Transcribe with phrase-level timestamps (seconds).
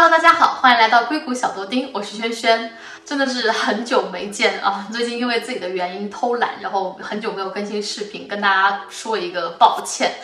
[0.00, 2.70] Hello，大家好，欢迎来到硅谷小豆丁，我是萱萱，
[3.04, 4.86] 真的是很久没见啊！
[4.92, 10.14] 最近因为自己的原因偷懒，然后很久没有更新视频，跟大家说一个抱歉，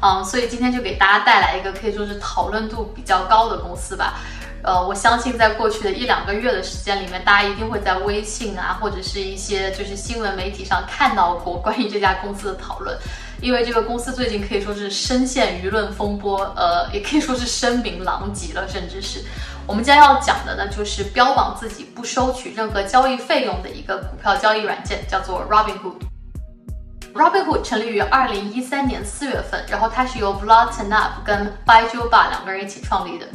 [0.00, 4.14] 嗯，所以今天就给大家带来一个可以说是讨论度比较高的公司吧。
[4.62, 12.96] 呃，我相信在过去的一两个月的时间里面，大家一定会在微信啊，或者是一些就是新闻媒体上看到过关于这家公司的讨论。
[13.40, 19.24] 因为这个公司最近可以说是深陷舆论风波，呃，也可以说是声名狼藉了，甚至是
[19.64, 25.94] 我们将要讲的呢，就是标榜自己不收取任何交易费用的一个股票交易软件，叫做 Robinhood。
[27.14, 33.26] Robinhood 成立于二零一三年四月份，然后它是由 Vlad Tenev 跟 Byjuba 两个人一起创立的。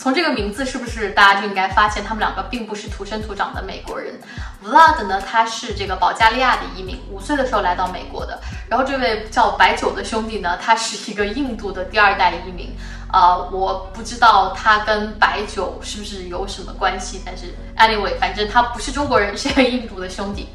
[0.00, 4.18] 从这个名字是不是大家就应该发现他们两个并不是土生土长的美国人
[4.64, 8.40] ？Vlad 呢，他是这个保加利亚的移民，五岁的时候来到美国的。
[8.66, 12.74] 然后这位叫白酒的兄弟呢，他是一个印度的第二代移民。
[13.12, 20.48] 呃，我不知道他跟白酒是不是有什么关系，但是 anyway，反正他不是中国人，是一个印度的兄弟。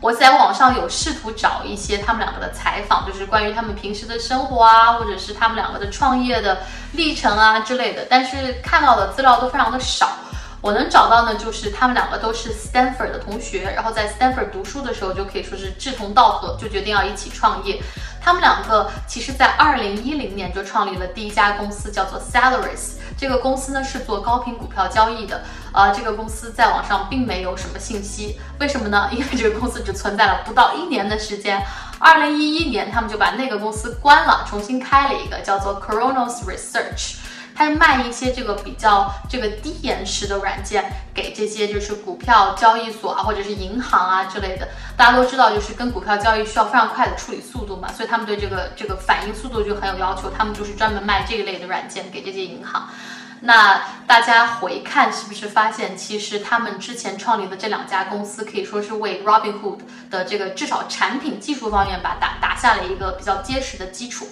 [0.00, 6.58] 我在网上有试图找一些他们两个的采访，就是关于他们平时的生活啊，或者是他们两个的创业的
[6.92, 10.08] 历程啊之类的，但是看到的资料都非常的少。
[10.66, 17.80] 我能找到呢，就是他们两个都是 Stanford 的同学，然后在 Stanford 读书的时候就可以说是志同道合，就决定要一起创业。
[18.20, 22.96] 他们两个其实在二零一零年就创立了第一家公司，叫做 Salaries。
[23.16, 25.44] 这个公司呢是做高频股票交易的。
[25.72, 29.08] 呃，这个公司在网上并没有什么信息，为什么呢？
[29.14, 31.64] 因为这个公司只存在了不到一年的时间。
[32.00, 37.18] 二零一一年，他们就把那个公司关了，重新开了一个叫做 Coronos Research。
[37.56, 44.68] 它是卖一些这个比较这个低延时的软件给这些就是股票交易所啊或者是银行啊之类的。
[44.96, 50.30] 大家都知道，就是跟股票交易需要非常快的处理速度嘛，所以他们对这个这个反应速度就很有要求。
[50.30, 52.88] 他们就是专门卖这一类的软件给这些银行。
[53.40, 64.26] 那大家回看是不是发现，其实他们之前创立的这两家公司可以说是为 Robinhood 的这个至少产品技术方面吧打打下了一个比较结实的基础。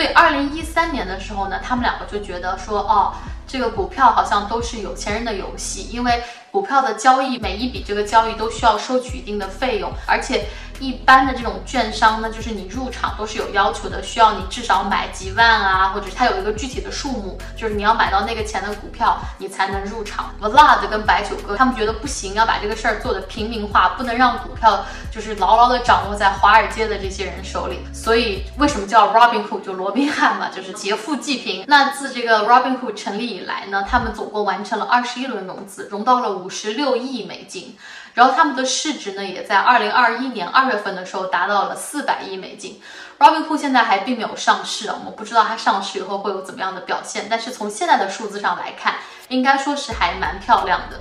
[0.00, 3.12] 所以，二零一三年的时候呢，他们两个就觉得说，哦，
[3.46, 10.46] 这个股票好像都是有钱人的游戏，因为股票的交易每一笔这个交易都需要收取一定的费用，而且。
[10.80, 20.34] 一般的这种券商呢，就是你入场都是有要求的，需要你至少买几万啊，或者它有一个具体的数目，就是你要买到那个钱的股票，你才能入场。
[20.40, 24.82] Vlad 跟白酒哥他们觉得不行，要把这个事儿做的平民化，不能让股票
[25.12, 27.80] 就是牢牢的掌握在华尔街的这些人手里。
[27.92, 31.62] 所以为什么叫 Robinhood 就罗宾汉嘛，就是劫富济贫。
[31.68, 37.76] 那自这个 Robinhood 成立以来呢，他们总共完成了二十一轮融资，融到了五十六亿美金。
[38.12, 42.80] 然后他们的市值呢，也在二零二一年二月份的时候达到了四百亿美金。
[43.18, 47.28] Robinhood 现在还并没有上市，我们不知道它上市以后会有怎么样的表现。
[47.30, 48.94] 但是从现在的数字上来看，
[49.28, 50.98] 应该说是还蛮漂亮的。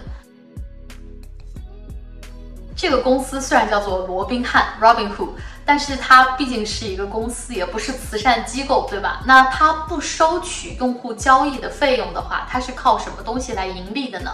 [2.77, 5.31] 这个公司虽然叫做罗宾汉 Robinhood，
[5.65, 9.21] 但是它毕竟是一个公司，也不是慈善机构，对吧？
[9.25, 14.31] 那它不收取用户交易的费用的话，它是靠什么东西来盈利的呢？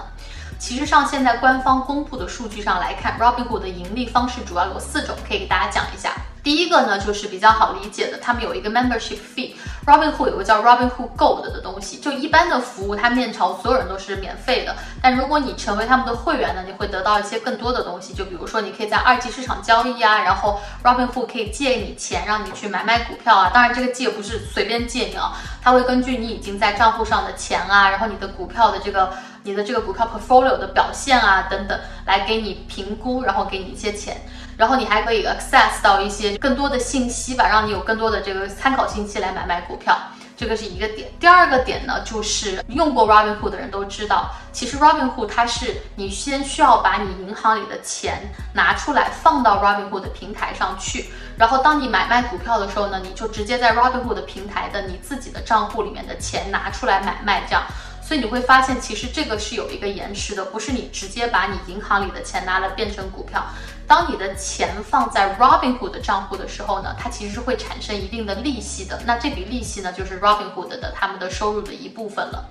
[0.57, 6.11] 其实上，现在官方公布的数据上来看，Robinhood 的盈利方式主要有四种，可以给大家讲一下。
[6.45, 9.55] 第一个呢，就是比较好理解的，他们有一个 membership fee。
[9.83, 14.75] Robinhood 有个叫 Robinhood Gold 的东西，就一般的服务，它面朝所有人都是免费的。
[15.01, 23.49] 但如果你成为他们的会员呢，你会得到一些更多的东西，就比如说你可以在二级市场交易啊，然后 Robinhood 可以借你钱，让你去买卖股票啊。
[23.51, 29.11] 当然，这个借不是随便借你啊，他会根据你已经在账户上的钱啊，然后你的股票的这个
[29.41, 34.21] 你的这个股票 portfolio 的表现啊等等，来给你评估，然后给你一些钱。
[34.57, 39.97] 然后你还可以 access 到一些更多的信息吧，让你有更多的这个参考信息来买卖股票，
[40.37, 41.09] 这个是一个点。
[41.19, 57.63] 第二个点呢，就是用过 Robinhood 的人都知道，其实 Robinhood 它是你先需要把你银行里的钱拿出来放到 Robinhood 的平台上去，然后当你买卖股票的时候呢，你就直接在 Robinhood 的平台的你自己的账户里面的钱拿出来买卖，这样。
[58.01, 63.43] 所以你会发现，其实这个是有一个延迟的，不是你直接把你银行里的钱拿了变成股票。
[63.87, 68.99] 当你的钱放在 Robinhood 的账户的时候呢，它其实是会产生一定的利息的。
[69.05, 72.45] 那这笔利息呢，就是 Robinhood 的他们的收入的一部分了。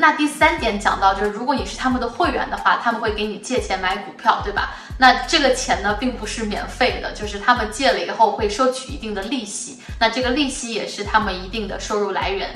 [0.00, 4.74] 那第三点讲到，就是如果你是他们的会员的话，他们会给你借钱买股票，对吧？
[4.98, 9.80] 那这个钱呢，并不是免费的，就是他们借了以后会收取一定的利息。
[9.98, 12.48] 那这个利息也是他们一定的收入来源。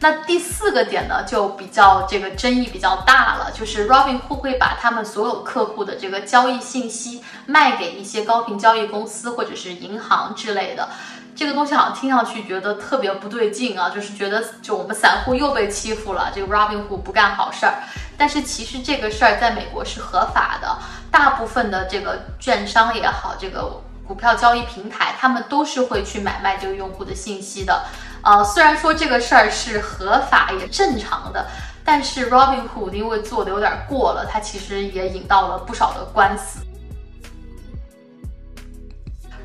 [0.00, 10.88] 那第四个点呢，就比较这个争议比较大了，就是 Robinhood 会把他们所有客户的这个交易信息卖给一些高频交易公司或者是银行之类的。
[11.34, 17.82] 这个东西好像听上去觉得特别不对劲啊，就是觉得就我们散户又被欺负了，这个 Robinhood 不干好事儿。
[18.16, 20.78] 但是其实这个事儿在美国是合法的，
[21.10, 27.84] 大部分的这个券商也好，这个股票交易平台，他们都是会去买卖这个用户的信息的。
[28.22, 31.46] 呃，虽然说这个事儿是合法也正常的，
[31.84, 36.60] 但是 Robinhood 因为做的有点过了，它其实也引到了不少的官司。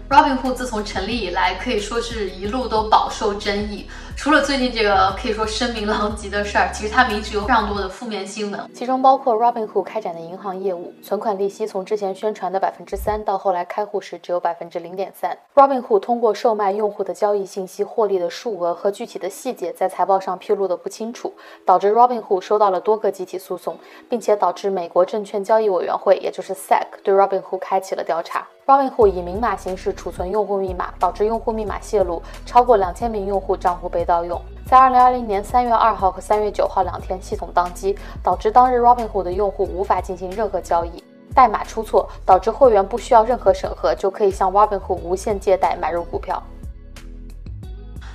[0.09, 3.89] Robinhood 自从成立以来，可以说是一路都饱受争议。
[4.15, 15.37] 除了最近这个可以说声名狼藉的事儿，其实他们一直有非常多的负面新闻，其中包括 Robinhood 开展的银行业务，存款利息从之前宣传的百分之三，到后来开户时只有百分之零点三。
[15.55, 21.33] Robinhood 通过售卖用户的交易信息获利的数额和具体的细节，在财报上披露的不清楚，
[21.65, 23.77] 导致 Robinhood 收到了多个集体诉讼，
[24.09, 28.47] 并且导致美国证券交易委员会，也就是 SEC 对 Robinhood 开启了调查。
[28.65, 34.41] Robinhood 以明码形式储存用户密码，导致用户密码泄露，超过两千名用户账户被盗用。
[34.65, 41.03] 在二零二零年三月二号和三月九号两天，系统宕机，导致当日 Robinhood 的用户无法进行任何交易。
[41.35, 46.41] 代码出错，导致会员不需要任何审核就可以向 Robinhood 无限借贷买入股票。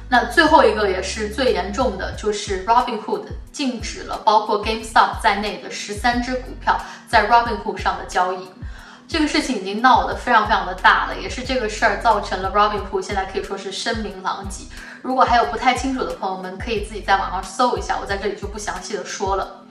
[0.09, 8.49] 那最后一个也是最严重的，就是 Robinhood 禁止了包括 GameStop 在内的十三只股票在 Robinhood 上的交易。
[9.09, 14.67] 这个事情已经闹得非常非常的大了，也是这个事儿造成了 Robinhood 现在可以说是声名狼藉。
[15.01, 19.65] 如果还有不太清楚的朋友们，可以自己在网上搜一下，我在这里就不详细的说了。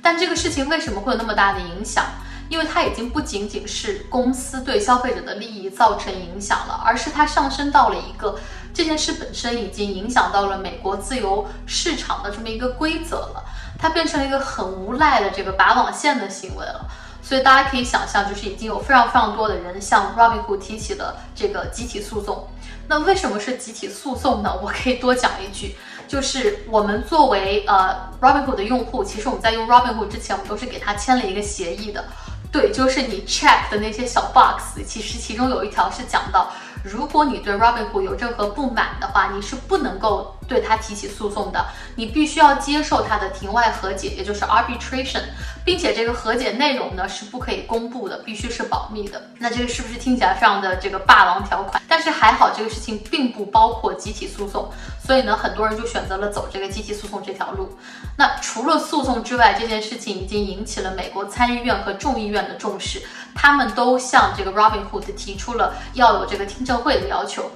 [0.00, 2.04] 但这个事情为什么会有那么大的影响？
[2.48, 8.38] 因为它已经不仅仅是公司对消费者的利益造成影响了，而是它上升到了一个
[8.72, 13.42] 这件事本身已经影响到了美国自由市场的这么一个规则了，
[13.76, 16.86] 它变成了一个很无赖的这个拔网线的行为了。
[17.26, 22.46] 所以大家可以想象，就是已经有非常非常多的人向 Robinhood 提起了这个集体诉讼。
[22.86, 24.56] 那为什么是集体诉讼呢？
[24.62, 25.74] 我可以多讲一句，
[26.06, 32.04] 就是我们作为呃 Robinhood 的用户，其实我们在用 Robinhood 之前，我们都是给他签了一个协议的。
[32.52, 36.52] 对，就是你 check 的那些小 box，其实其中有一条是讲到，
[36.84, 41.66] 如果你对 Robinhood 有任何不满的话，你是不能够对他提起诉讼的，
[41.96, 45.22] 你必须要接受他的庭外和解，也就是 arbitration。
[45.64, 49.20] 并且这个和解内容呢是不可以公布的，必须是保密的。
[49.38, 51.82] 那这个是不是听起来非常的这个霸王条款？
[51.88, 54.70] 但是还好，这个事情并不包括集体诉讼，
[55.04, 57.76] 所以呢，很多人就选择了走这个集体诉讼这条路。
[58.16, 63.02] 那除了诉讼之外，这件事情已经引起了美国参议院和众议院的重视，
[63.34, 67.50] 他们都向这个 Robinhood 提出了要有这个听证会的要求。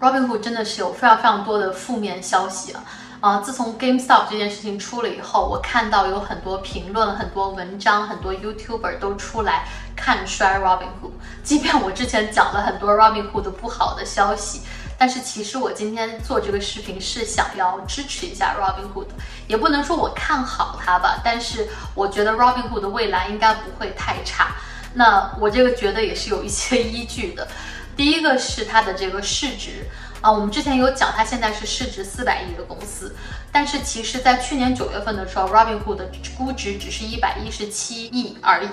[0.00, 2.84] Robinhood 真的是有非常非常多的负面消息啊。
[3.18, 9.66] 啊，自从 GameStop 这件事情出了以后，我看到有很多评论、很多文章、很多 YouTuber 都出来
[9.96, 11.12] 看衰 Robinhood。
[11.42, 14.60] 即便我之前讲了很多 Robinhood 不好的消息，
[14.98, 19.08] 但是其实我今天做这个视频是想要支持一下 Robinhood，
[19.48, 24.56] 也不能说我看好它吧，但是我觉得 Robinhood 的未来应该不会太差。
[24.92, 27.48] 那我这个觉得也是有一些依据的。
[27.96, 29.86] 第一个是它的这个市值。
[30.22, 33.14] 啊，我们之前有讲，它现在是市值四百亿的公司，
[33.52, 38.68] 但是其实，在去年九月份的时候，Robinhood 的估值只是一百一十七亿而已。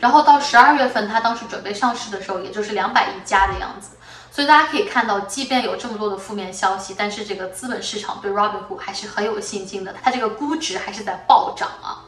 [0.00, 3.90] 然后到十二月份，它当时准备上市的时候，也就是两百亿加的样子。
[4.32, 12.04] 所以大家可以看到，即便有这么多的负面消息，但是这个资本市场对 Robinhood 还是很有信心的，它这个估值还是在暴涨啊。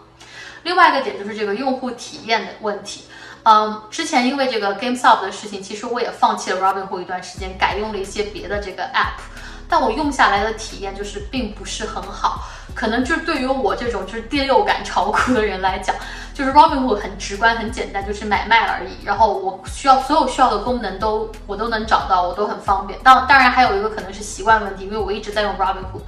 [0.64, 3.04] 另外一个点就是这个用户体验的问题。
[3.44, 9.20] 嗯，之前因为这个 GameStop 的事情，其实我也放弃了 Robinhood 一段时间，改用了一些别的这个 App，
[9.68, 12.44] 但我用下来的体验就是并不是很好。
[12.74, 15.94] 可能就是对于我这种就是第六感炒股的人来讲，
[16.32, 19.04] 就是 Robinhood 很直观、很简单，就是买卖而已。
[19.04, 22.98] 然后我需要所有需要的功能都我都能找到，我都很方便。
[23.02, 26.02] 当当然还有一个可能是习惯问题，因为我一直在用 Robinhood。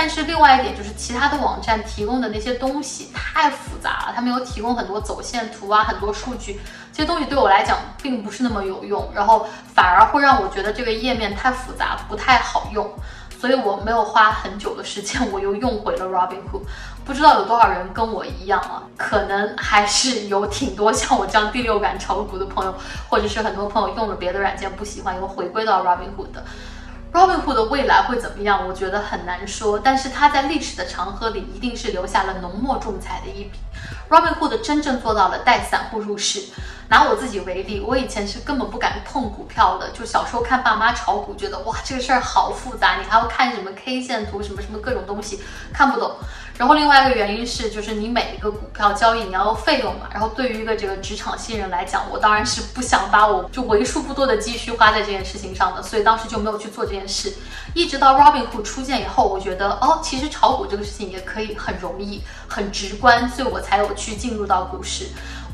[0.00, 6.60] 但是另外一点就是，其他的网站提供的那些东西太复杂了，他们有提供很多走线图啊，很多数据，
[6.92, 12.88] 这些东西对我来讲并不是那么有用，然后反而会让我觉得这个页面太复杂，不太好用，
[13.40, 16.62] 所以我没有花很久的时间，我又用回了 Robinhood。
[17.04, 18.84] 不知道有多少人跟我一样啊？
[18.96, 22.72] 可能还是有挺多像我这样第六感炒股的朋友，
[23.08, 26.44] 或者是很多朋友用了别的软件不喜欢，又回归到 Robinhood 的。
[27.12, 28.66] Robinhood 的未来会怎么样？
[28.68, 33.58] 我觉得很难说，但是它在历史的长河里一定是留下了浓墨重彩的一笔。
[34.10, 36.42] Robinhood 真正做到了带散户入市，
[36.88, 46.14] 拿我自己为例，我以前是根本不敢碰股票的，就小时候看爸妈炒股，觉得哇这个事儿好复杂，你还要看什么 K 线图，什么什么各种东西，看不懂。
[46.58, 50.08] 然后另外一个原因是，就是你每一个股票交易你要费用嘛。
[50.12, 57.32] 然后对于一个这个职场新人来讲，我当然是不想把我就为数不多的积蓄花在这件事情上的，所以当时就没有去做这件事。
[57.74, 65.06] 一直到 Robinhood 出现以后，我觉得哦，其实炒股这个事情也可以很容易、很直观，所以我才有去进入到股市。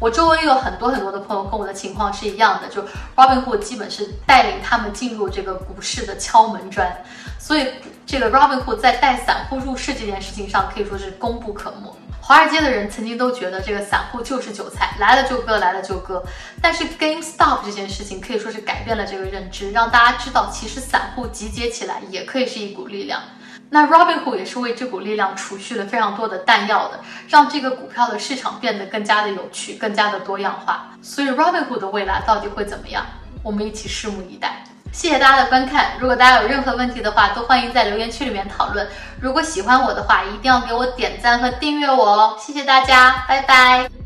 [0.04, 2.84] 我周围有很多很多的朋友跟我的情况是一样的，就
[3.16, 6.94] Robinhood 基本是带领他们进入这个股市的敲门砖，
[7.40, 7.68] 所以
[8.04, 11.90] 这个 Robinhood 在带散户入市这件事情上可以说是功不可没。
[12.20, 16.22] 华尔街的人曾经都觉得这个散户就是韭菜，来了就割，来了就割。
[16.60, 23.22] 但是 GameStop 这件事情可以说是改变了这个认知，让大家知道其实散户集结起来也可以是一股力量。
[23.70, 30.90] 那 Robinhood 也是为这股力量储蓄了非常多的弹药的，让这个股票的市场变得更加的有趣，更加的多样化。
[31.02, 33.04] 所以 Robinhood 的未来到底会怎么样？
[33.42, 34.64] 我们一起拭目以待。
[34.92, 38.86] 谢谢大家的观看，如果大家有任何问题的话，都欢迎在留言区里面讨论。
[39.20, 44.03] 如果喜欢我的话，一定要给我点赞和订阅我哦，谢谢大家，拜拜。